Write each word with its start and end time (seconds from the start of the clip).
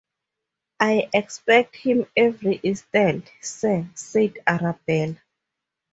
‘I 0.79 1.09
expect 1.13 1.75
him 1.75 2.07
every 2.17 2.55
instant, 2.55 3.31
sir,’ 3.39 3.87
said 3.93 4.39
Arabella. 4.47 5.21